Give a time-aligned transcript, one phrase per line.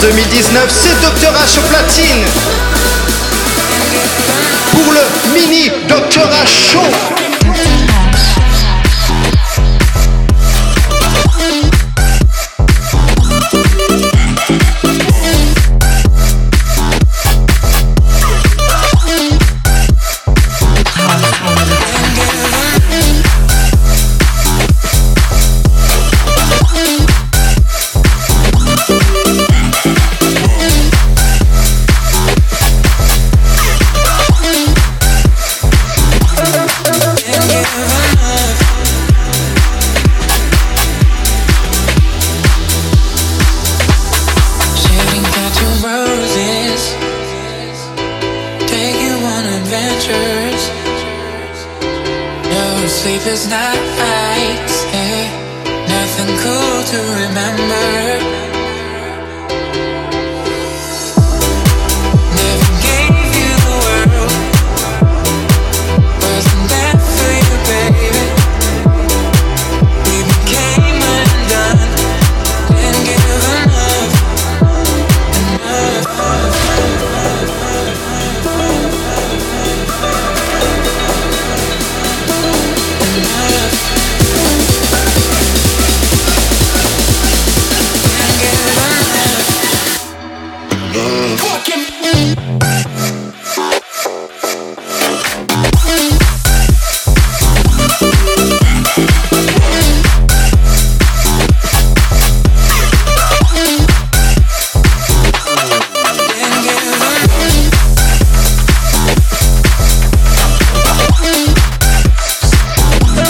[0.00, 2.24] 2019, c'est Dr H au platine.
[4.70, 5.00] Pour le
[5.34, 7.87] mini Dr H Show.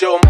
[0.00, 0.29] canción.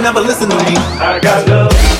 [0.00, 0.76] ain't never listen to me.
[0.98, 1.99] I got love.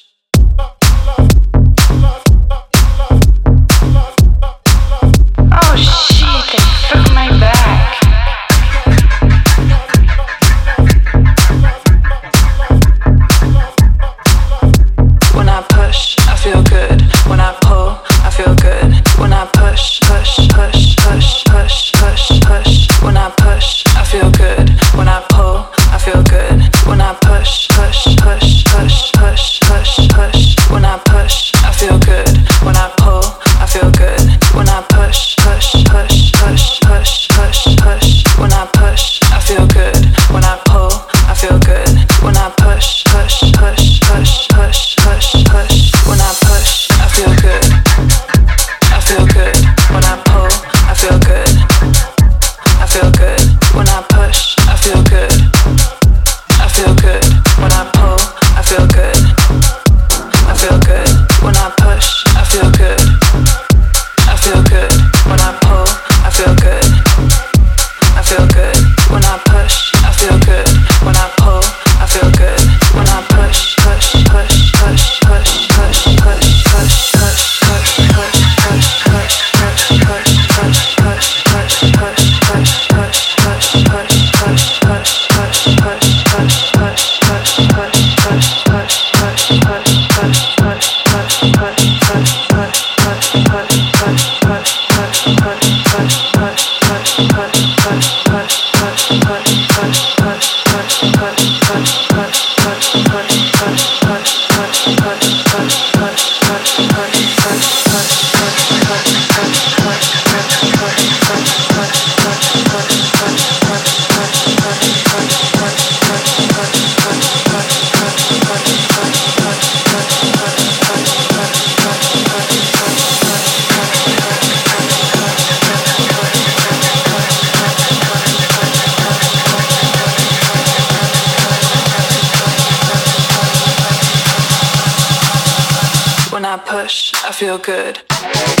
[137.41, 138.60] feel good.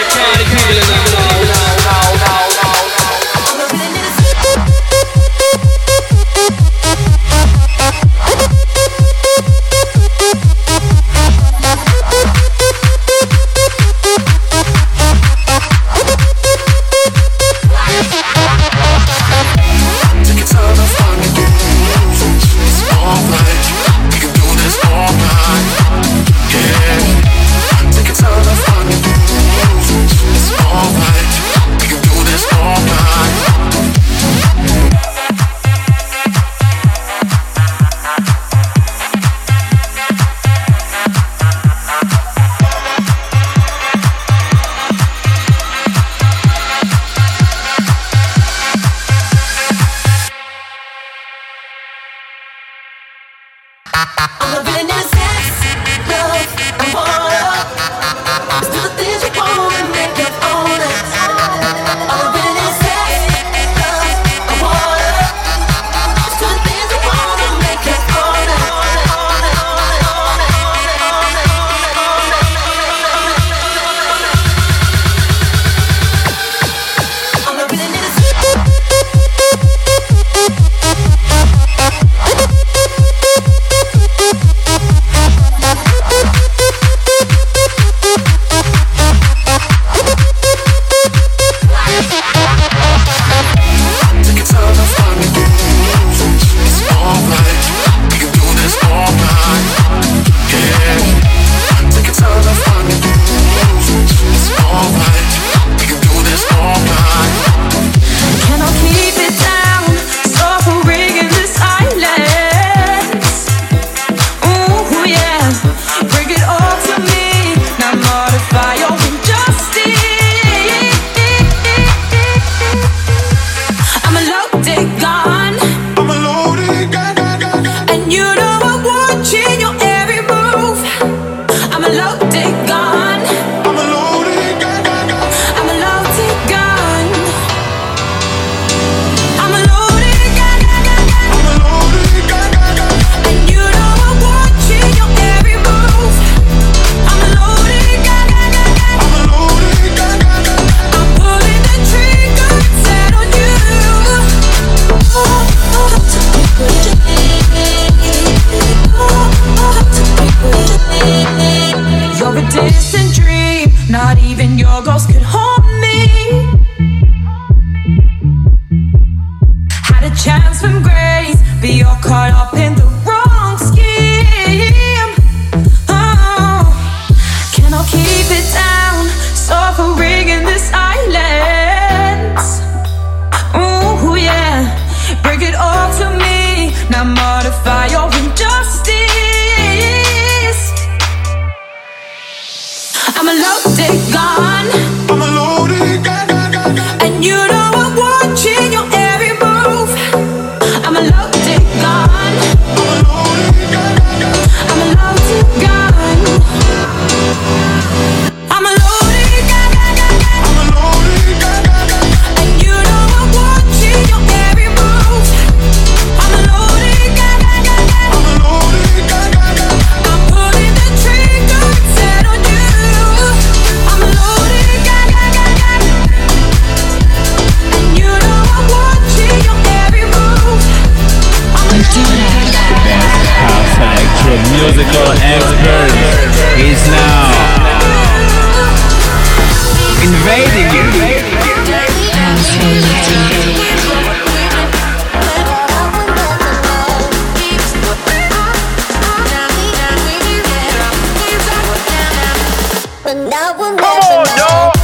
[253.11, 254.80] And I will never know.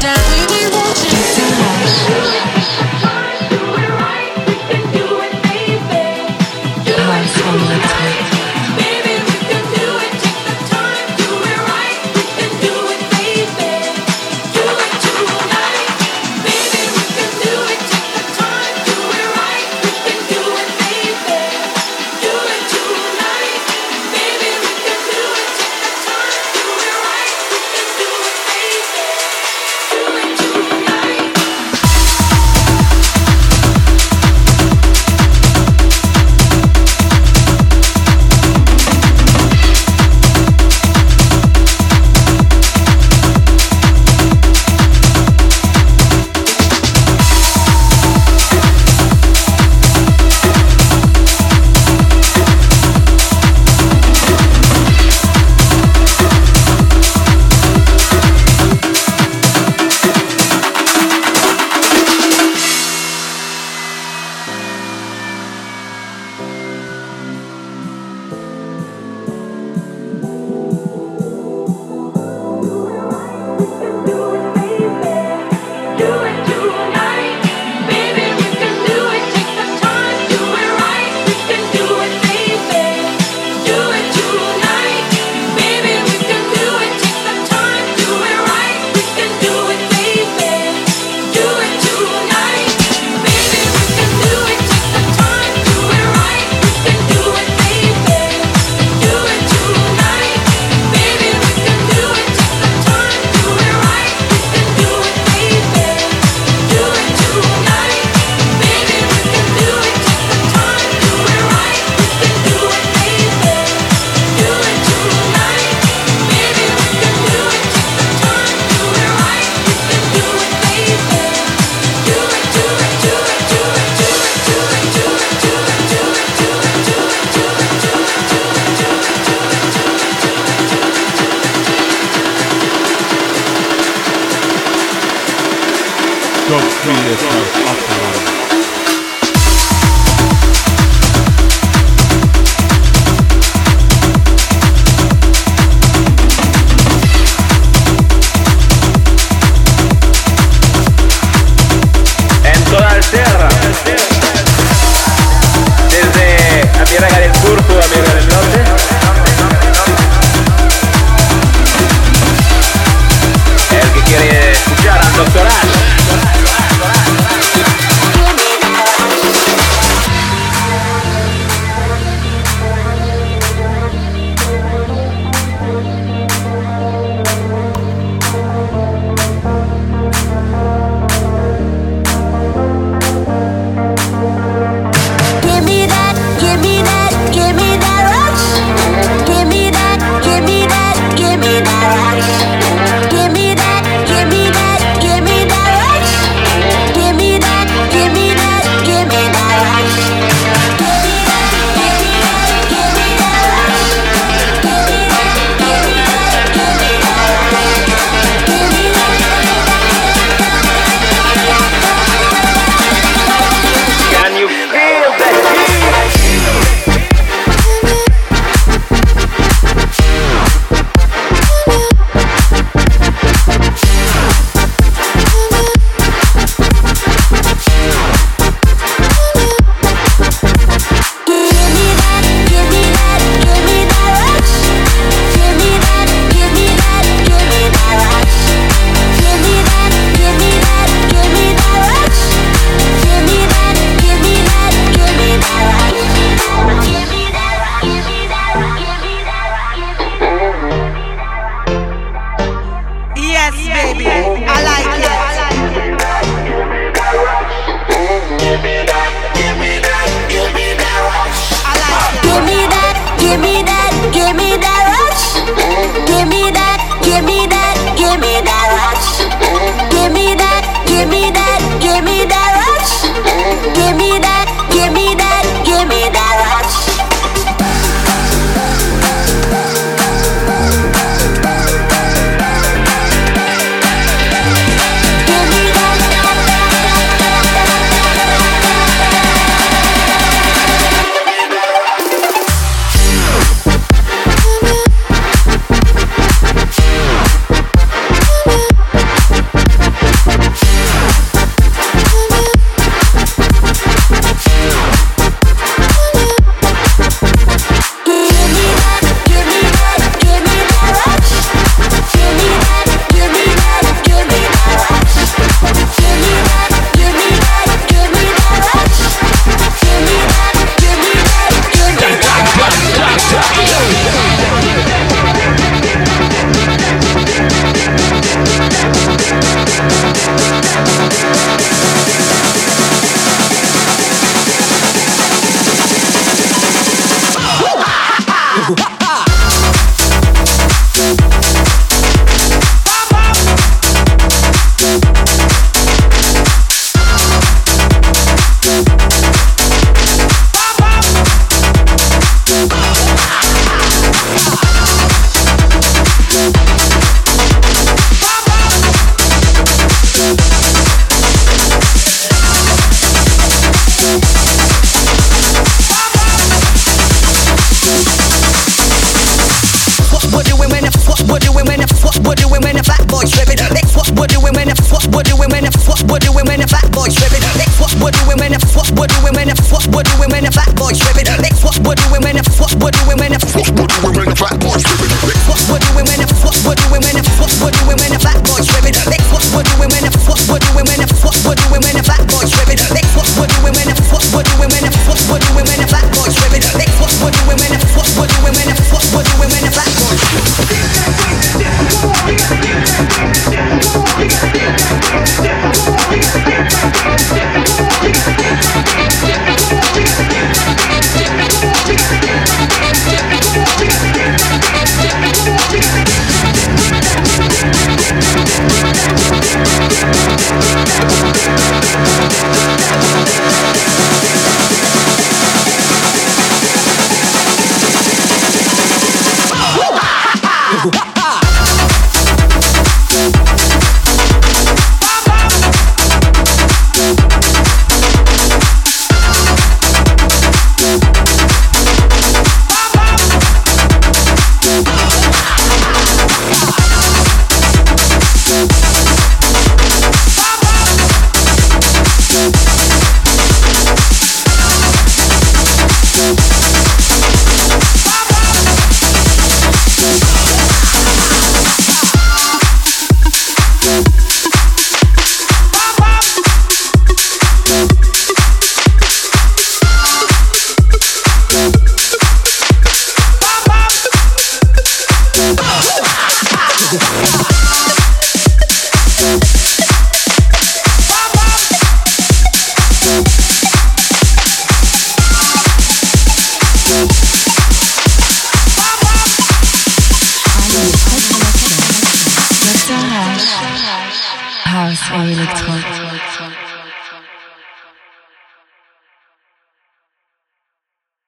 [0.00, 0.37] down